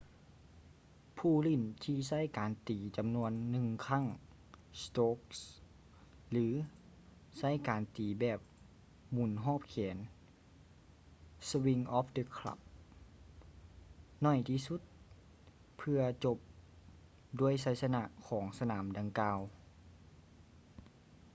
[1.17, 4.05] ຜູ້ຫຼິ້ນທີ່ໃຊ້ການຕີຈຳນວນລູກໜຶ່ງຄັ້ງ
[4.81, 5.39] strokes
[6.29, 6.47] ຫຼື
[7.37, 8.39] ໃຊ້ການຕີແບບ
[9.13, 9.97] ໝູນຮອບແຂນ
[11.49, 12.59] swings of the club
[14.23, 14.79] ໜ້ອຍທີ່ສຸດ
[15.77, 16.37] ເພື່ອຈົບ
[17.39, 19.39] ດ້ວຍໄຊຊະນະຂອງສະໜາມດັ່ງກ່າວ